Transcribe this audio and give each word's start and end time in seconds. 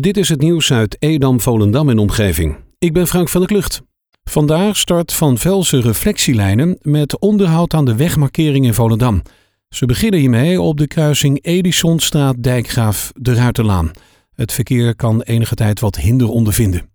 Dit 0.00 0.16
is 0.16 0.28
het 0.28 0.40
nieuws 0.40 0.72
uit 0.72 0.96
Edam, 0.98 1.40
Volendam 1.40 1.88
en 1.88 1.98
omgeving. 1.98 2.56
Ik 2.78 2.92
ben 2.92 3.06
Frank 3.06 3.28
van 3.28 3.40
der 3.40 3.50
Klucht. 3.50 3.82
Vandaag 4.24 4.76
start 4.76 5.12
Van 5.12 5.38
Velsen 5.38 5.80
reflectielijnen 5.80 6.78
met 6.80 7.18
onderhoud 7.18 7.74
aan 7.74 7.84
de 7.84 7.96
wegmarkering 7.96 8.64
in 8.64 8.74
Volendam. 8.74 9.22
Ze 9.68 9.86
beginnen 9.86 10.20
hiermee 10.20 10.60
op 10.60 10.78
de 10.78 10.86
kruising 10.86 11.44
Edisonstraat 11.44 12.42
Dijkgraaf 12.42 13.12
de 13.14 13.34
Ruiterlaan. 13.34 13.90
Het 14.34 14.52
verkeer 14.52 14.96
kan 14.96 15.22
enige 15.22 15.54
tijd 15.54 15.80
wat 15.80 15.96
hinder 15.96 16.28
ondervinden. 16.28 16.91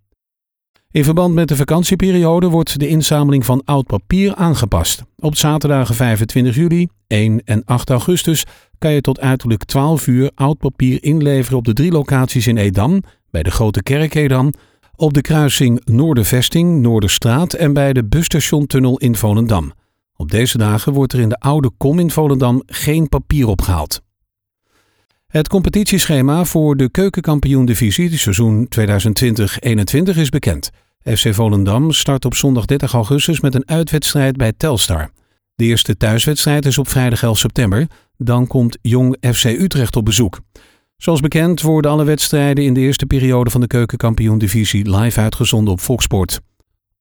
In 0.98 1.04
verband 1.04 1.34
met 1.34 1.48
de 1.48 1.56
vakantieperiode 1.56 2.48
wordt 2.48 2.78
de 2.78 2.88
inzameling 2.88 3.44
van 3.44 3.62
oud 3.64 3.86
papier 3.86 4.34
aangepast. 4.34 5.02
Op 5.18 5.36
zaterdagen 5.36 5.94
25 5.94 6.54
juli, 6.54 6.88
1 7.06 7.42
en 7.44 7.64
8 7.64 7.90
augustus 7.90 8.44
kan 8.78 8.92
je 8.92 9.00
tot 9.00 9.20
uiterlijk 9.20 9.64
12 9.64 10.06
uur 10.06 10.30
oud 10.34 10.58
papier 10.58 11.02
inleveren 11.02 11.58
op 11.58 11.64
de 11.64 11.72
drie 11.72 11.92
locaties 11.92 12.46
in 12.46 12.56
Edam, 12.56 13.02
bij 13.30 13.42
de 13.42 13.50
Grote 13.50 13.82
Kerk 13.82 14.14
Edam, 14.14 14.52
op 14.96 15.14
de 15.14 15.20
kruising 15.20 15.80
Noordervesting, 15.84 16.80
Noorderstraat 16.82 17.52
en 17.52 17.72
bij 17.72 17.92
de 17.92 18.04
busstationtunnel 18.04 18.98
in 18.98 19.16
Volendam. 19.16 19.72
Op 20.16 20.30
deze 20.30 20.58
dagen 20.58 20.92
wordt 20.92 21.12
er 21.12 21.20
in 21.20 21.28
de 21.28 21.38
oude 21.38 21.70
kom 21.76 21.98
in 21.98 22.10
Volendam 22.10 22.62
geen 22.66 23.08
papier 23.08 23.46
opgehaald. 23.46 24.00
Het 25.26 25.48
competitieschema 25.48 26.44
voor 26.44 26.76
de 26.76 26.90
keukenkampioen-divisie 26.90 28.18
seizoen 28.18 28.68
2020-21 28.78 30.16
is 30.16 30.28
bekend. 30.28 30.70
FC 31.16 31.34
Volendam 31.34 31.92
start 31.92 32.24
op 32.24 32.34
zondag 32.34 32.64
30 32.64 32.92
augustus 32.92 33.40
met 33.40 33.54
een 33.54 33.68
uitwedstrijd 33.68 34.36
bij 34.36 34.52
Telstar. 34.56 35.10
De 35.54 35.64
eerste 35.64 35.96
thuiswedstrijd 35.96 36.66
is 36.66 36.78
op 36.78 36.88
vrijdag 36.88 37.22
11 37.22 37.38
september. 37.38 37.86
Dan 38.16 38.46
komt 38.46 38.78
Jong 38.82 39.16
FC 39.20 39.44
Utrecht 39.44 39.96
op 39.96 40.04
bezoek. 40.04 40.40
Zoals 40.96 41.20
bekend 41.20 41.62
worden 41.62 41.90
alle 41.90 42.04
wedstrijden 42.04 42.64
in 42.64 42.74
de 42.74 42.80
eerste 42.80 43.06
periode 43.06 43.50
van 43.50 43.60
de 43.60 43.66
keukenkampioen-divisie 43.66 44.96
live 44.96 45.20
uitgezonden 45.20 45.72
op 45.72 45.80
Foxsport. 45.80 46.40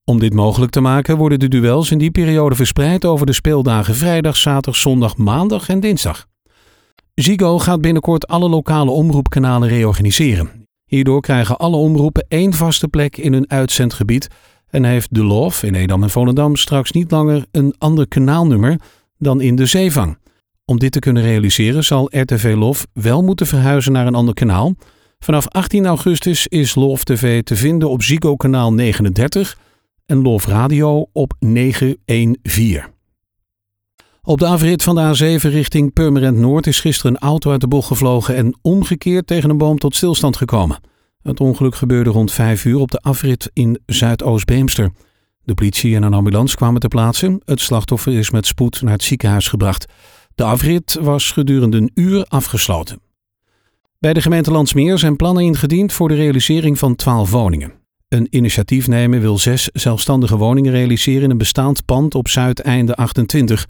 Om 0.04 0.20
dit 0.20 0.34
mogelijk 0.34 0.72
te 0.72 0.82
maken 0.82 1.18
worden 1.18 1.40
de 1.40 1.48
duels 1.48 1.92
in 1.92 1.98
die 1.98 2.12
periode 2.12 2.56
verspreid 2.56 3.06
over 3.06 3.26
de 3.26 3.34
speeldagen 3.34 3.96
vrijdag, 3.96 4.38
zaterdag, 4.38 4.76
zondag, 4.76 5.18
maandag 5.18 5.70
en 5.70 5.80
dinsdag. 5.80 6.26
Ziggo 7.14 7.60
gaat 7.60 7.82
binnenkort 7.82 8.28
alle 8.28 8.50
lokale 8.50 8.92
omroepkanalen 8.92 9.70
reorganiseren. 9.70 10.67
Hierdoor 10.88 11.22
krijgen 11.22 11.58
alle 11.58 11.76
omroepen 11.76 12.26
één 12.28 12.54
vaste 12.54 12.88
plek 12.88 13.18
in 13.18 13.34
hun 13.34 13.50
uitzendgebied 13.50 14.28
en 14.70 14.84
heeft 14.84 15.14
De 15.14 15.24
Love 15.24 15.68
in 15.68 15.76
Edam 15.76 16.04
en 16.04 16.10
Volendam 16.10 16.56
straks 16.56 16.92
niet 16.92 17.12
langer 17.12 17.46
een 17.52 17.76
ander 17.78 18.08
kanaalnummer 18.08 18.80
dan 19.18 19.42
in 19.42 19.56
de 19.56 19.66
zeevang. 19.66 20.18
Om 20.66 20.80
dit 20.80 20.92
te 20.92 21.00
kunnen 21.00 21.24
realiseren 21.24 21.84
zal 21.84 22.10
RTV 22.12 22.54
Love 22.58 22.86
wel 22.94 23.24
moeten 23.24 23.48
verhuizen 23.48 23.92
naar 23.92 24.08
een 24.08 24.16
ander 24.16 24.34
kanaal. 24.34 24.76
Vanaf 25.20 25.48
18 25.48 25.86
augustus 25.86 26.48
is 26.48 26.76
Love 26.76 27.04
TV 27.04 27.44
te 27.44 27.56
vinden 27.56 27.90
op 27.90 28.04
Ziggo 28.04 28.36
kanaal 28.36 28.74
39 28.74 29.58
en 30.06 30.22
Love 30.22 30.50
Radio 30.50 31.10
op 31.14 31.34
914. 31.40 32.97
Op 34.28 34.40
de 34.40 34.48
afrit 34.48 34.84
van 34.84 34.96
de 34.96 35.38
A7 35.40 35.42
richting 35.42 35.94
Purmerend 35.94 36.38
Noord 36.38 36.68
is 36.68 36.80
gisteren 36.80 37.12
een 37.12 37.20
auto 37.20 37.52
uit 37.52 37.62
de 37.62 37.68
bocht 37.68 37.88
gevlogen 37.88 38.36
en 38.36 38.58
omgekeerd 38.62 39.28
tegen 39.28 39.50
een 39.50 39.58
boom 39.58 39.78
tot 39.78 39.96
stilstand 39.96 40.38
gekomen. 40.38 40.80
Het 41.22 41.40
ongeluk 41.40 41.76
gebeurde 41.76 42.10
rond 42.10 42.32
5 42.32 42.66
uur 42.66 42.80
op 42.80 42.92
de 42.92 43.00
afrit 43.00 43.50
in 43.54 43.80
Zuidoost-Beemster. 43.86 44.92
De 45.44 45.54
politie 45.54 45.96
en 45.96 46.04
een 46.04 46.14
ambulance 46.14 46.56
kwamen 46.56 46.80
ter 46.80 46.90
plaatse. 46.90 47.42
Het 47.46 47.62
slachtoffer 47.62 48.14
is 48.14 48.30
met 48.30 48.46
spoed 48.46 48.82
naar 48.82 48.94
het 48.94 49.04
ziekenhuis 49.04 49.48
gebracht. 49.48 49.86
De 50.36 50.44
afrit 50.44 50.98
was 51.02 51.32
gedurende 51.32 51.78
een 51.78 51.92
uur 51.94 52.26
afgesloten. 52.26 53.02
Bij 54.00 54.14
de 54.14 54.22
gemeente 54.22 54.52
Landsmeer 54.52 54.98
zijn 54.98 55.16
plannen 55.16 55.44
ingediend 55.44 55.94
voor 55.94 56.08
de 56.08 56.16
realisering 56.16 56.80
van 56.80 56.96
12 56.96 57.32
woningen. 57.32 57.74
Een 58.08 58.28
initiatiefnemer 58.30 59.20
wil 59.20 59.38
zes 59.38 59.70
zelfstandige 59.74 60.38
woningen 60.38 60.72
realiseren 60.72 61.24
in 61.24 61.30
een 61.30 61.38
bestaand 61.38 61.86
pand 61.86 62.16
op 62.16 62.28
Zuideinde 62.28 62.96
28. 62.96 63.68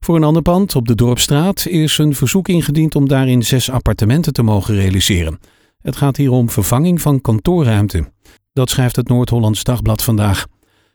Voor 0.00 0.16
een 0.16 0.24
ander 0.24 0.42
pand 0.42 0.76
op 0.76 0.88
de 0.88 0.94
Dorpstraat 0.94 1.66
is 1.66 1.98
een 1.98 2.14
verzoek 2.14 2.48
ingediend 2.48 2.94
om 2.94 3.08
daarin 3.08 3.42
zes 3.42 3.70
appartementen 3.70 4.32
te 4.32 4.42
mogen 4.42 4.74
realiseren. 4.74 5.38
Het 5.82 5.96
gaat 5.96 6.16
hier 6.16 6.30
om 6.30 6.50
vervanging 6.50 7.00
van 7.00 7.20
kantoorruimte. 7.20 8.12
Dat 8.52 8.70
schrijft 8.70 8.96
het 8.96 9.08
Noord-Hollands 9.08 9.64
Dagblad 9.64 10.04
vandaag. 10.04 10.46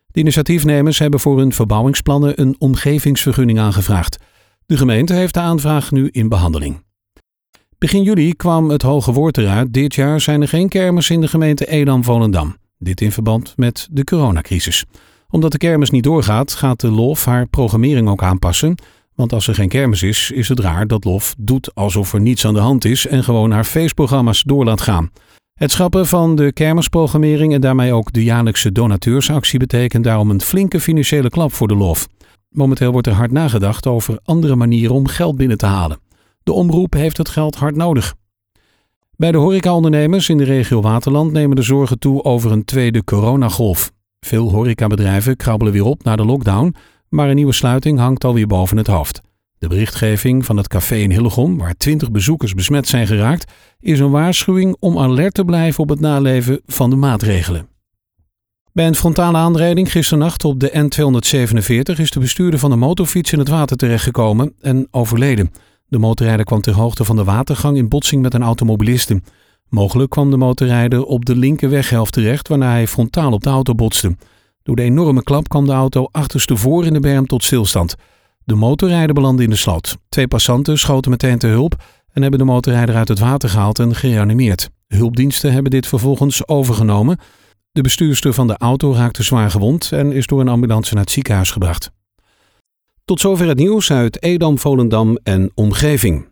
De 0.07 0.19
initiatiefnemers 0.19 0.99
hebben 0.99 1.19
voor 1.19 1.37
hun 1.37 1.53
verbouwingsplannen 1.53 2.41
een 2.41 2.55
omgevingsvergunning 2.59 3.59
aangevraagd. 3.59 4.17
De 4.65 4.77
gemeente 4.77 5.13
heeft 5.13 5.33
de 5.33 5.39
aanvraag 5.39 5.91
nu 5.91 6.09
in 6.11 6.29
behandeling. 6.29 6.83
Begin 7.77 8.03
juli 8.03 8.33
kwam 8.33 8.69
het 8.69 8.81
hoge 8.81 9.11
woord 9.11 9.37
eruit. 9.37 9.73
Dit 9.73 9.95
jaar 9.95 10.21
zijn 10.21 10.41
er 10.41 10.47
geen 10.47 10.69
kermis 10.69 11.09
in 11.09 11.21
de 11.21 11.27
gemeente 11.27 11.65
Edam-Volendam. 11.65 12.57
Dit 12.77 13.01
in 13.01 13.11
verband 13.11 13.53
met 13.55 13.87
de 13.91 14.03
coronacrisis. 14.03 14.85
Omdat 15.33 15.51
de 15.51 15.57
kermis 15.57 15.89
niet 15.89 16.03
doorgaat, 16.03 16.53
gaat 16.53 16.79
de 16.79 16.91
LOF 16.91 17.25
haar 17.25 17.47
programmering 17.47 18.09
ook 18.09 18.23
aanpassen. 18.23 18.75
Want 19.15 19.33
als 19.33 19.47
er 19.47 19.55
geen 19.55 19.69
kermis 19.69 20.03
is, 20.03 20.31
is 20.31 20.49
het 20.49 20.59
raar 20.59 20.87
dat 20.87 21.03
LOF 21.03 21.35
doet 21.37 21.75
alsof 21.75 22.13
er 22.13 22.21
niets 22.21 22.45
aan 22.45 22.53
de 22.53 22.59
hand 22.59 22.85
is 22.85 23.07
en 23.07 23.23
gewoon 23.23 23.51
haar 23.51 23.63
feestprogramma's 23.63 24.43
door 24.43 24.65
laat 24.65 24.81
gaan. 24.81 25.11
Het 25.53 25.71
schrappen 25.71 26.07
van 26.07 26.35
de 26.35 26.53
kermisprogrammering 26.53 27.53
en 27.53 27.61
daarmee 27.61 27.93
ook 27.93 28.11
de 28.11 28.23
jaarlijkse 28.23 28.71
donateursactie 28.71 29.59
betekent 29.59 30.03
daarom 30.03 30.29
een 30.29 30.41
flinke 30.41 30.79
financiële 30.79 31.29
klap 31.29 31.53
voor 31.53 31.67
de 31.67 31.75
LOF. 31.75 32.07
Momenteel 32.49 32.91
wordt 32.91 33.07
er 33.07 33.13
hard 33.13 33.31
nagedacht 33.31 33.87
over 33.87 34.19
andere 34.23 34.55
manieren 34.55 34.95
om 34.95 35.07
geld 35.07 35.37
binnen 35.37 35.57
te 35.57 35.65
halen. 35.65 35.99
De 36.43 36.51
omroep 36.51 36.93
heeft 36.93 37.17
het 37.17 37.29
geld 37.29 37.55
hard 37.55 37.75
nodig. 37.75 38.15
Bij 39.15 39.31
de 39.31 39.37
horecaondernemers 39.37 40.29
in 40.29 40.37
de 40.37 40.43
regio 40.43 40.81
Waterland 40.81 41.31
nemen 41.31 41.55
de 41.55 41.61
zorgen 41.61 41.99
toe 41.99 42.23
over 42.23 42.51
een 42.51 42.65
tweede 42.65 43.03
coronagolf. 43.03 43.91
Veel 44.23 44.51
horecabedrijven 44.51 45.35
krabbelen 45.35 45.73
weer 45.73 45.85
op 45.85 46.03
na 46.03 46.15
de 46.15 46.25
lockdown, 46.25 46.75
maar 47.09 47.29
een 47.29 47.35
nieuwe 47.35 47.53
sluiting 47.53 47.99
hangt 47.99 48.23
alweer 48.23 48.47
boven 48.47 48.77
het 48.77 48.87
hoofd. 48.87 49.21
De 49.57 49.67
berichtgeving 49.67 50.45
van 50.45 50.57
het 50.57 50.67
café 50.67 50.95
in 50.95 51.11
Hillegom, 51.11 51.57
waar 51.57 51.77
20 51.77 52.11
bezoekers 52.11 52.53
besmet 52.53 52.87
zijn 52.87 53.07
geraakt, 53.07 53.51
is 53.79 53.99
een 53.99 54.09
waarschuwing 54.09 54.75
om 54.79 54.99
alert 54.99 55.33
te 55.33 55.45
blijven 55.45 55.83
op 55.83 55.89
het 55.89 55.99
naleven 55.99 56.61
van 56.65 56.89
de 56.89 56.95
maatregelen. 56.95 57.67
Bij 58.73 58.87
een 58.87 58.95
frontale 58.95 59.37
aanrijding 59.37 59.91
gisternacht 59.91 60.45
op 60.45 60.59
de 60.59 60.69
N247 60.69 61.99
is 61.99 62.11
de 62.11 62.19
bestuurder 62.19 62.59
van 62.59 62.69
de 62.69 62.75
motorfiets 62.75 63.31
in 63.31 63.39
het 63.39 63.47
water 63.47 63.77
terechtgekomen 63.77 64.53
en 64.59 64.87
overleden. 64.91 65.51
De 65.87 65.97
motorrijder 65.97 66.45
kwam 66.45 66.61
ter 66.61 66.73
hoogte 66.73 67.03
van 67.03 67.15
de 67.15 67.23
watergang 67.23 67.77
in 67.77 67.89
botsing 67.89 68.21
met 68.21 68.33
een 68.33 68.43
automobiliste. 68.43 69.21
Mogelijk 69.73 70.09
kwam 70.09 70.31
de 70.31 70.37
motorrijder 70.37 71.03
op 71.03 71.25
de 71.25 71.35
linkerweghelft 71.35 72.13
terecht, 72.13 72.47
waarna 72.47 72.71
hij 72.71 72.87
frontaal 72.87 73.31
op 73.31 73.43
de 73.43 73.49
auto 73.49 73.75
botste. 73.75 74.15
Door 74.63 74.75
de 74.75 74.81
enorme 74.81 75.23
klap 75.23 75.49
kwam 75.49 75.65
de 75.65 75.71
auto 75.71 76.07
achterstevoor 76.11 76.85
in 76.85 76.93
de 76.93 76.99
berm 76.99 77.25
tot 77.25 77.43
stilstand. 77.43 77.95
De 78.43 78.55
motorrijder 78.55 79.13
belandde 79.13 79.43
in 79.43 79.49
de 79.49 79.55
sloot. 79.55 79.97
Twee 80.09 80.27
passanten 80.27 80.79
schoten 80.79 81.11
meteen 81.11 81.37
te 81.37 81.47
hulp 81.47 81.83
en 82.11 82.21
hebben 82.21 82.39
de 82.39 82.45
motorrijder 82.45 82.95
uit 82.95 83.07
het 83.07 83.19
water 83.19 83.49
gehaald 83.49 83.79
en 83.79 83.95
gereanimeerd. 83.95 84.69
Hulpdiensten 84.87 85.53
hebben 85.53 85.71
dit 85.71 85.87
vervolgens 85.87 86.47
overgenomen. 86.47 87.19
De 87.71 87.81
bestuurster 87.81 88.33
van 88.33 88.47
de 88.47 88.57
auto 88.57 88.93
raakte 88.93 89.23
zwaar 89.23 89.51
gewond 89.51 89.91
en 89.91 90.11
is 90.11 90.27
door 90.27 90.41
een 90.41 90.47
ambulance 90.47 90.93
naar 90.93 91.03
het 91.03 91.11
ziekenhuis 91.11 91.51
gebracht. 91.51 91.91
Tot 93.05 93.19
zover 93.19 93.47
het 93.47 93.57
nieuws 93.57 93.91
uit 93.91 94.23
Edam, 94.23 94.59
Volendam 94.59 95.17
en 95.23 95.51
omgeving. 95.53 96.31